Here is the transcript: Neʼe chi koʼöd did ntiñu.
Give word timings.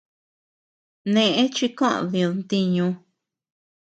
Neʼe 1.13 1.43
chi 1.55 1.67
koʼöd 1.77 2.05
did 2.11 2.31
ntiñu. 2.39 2.87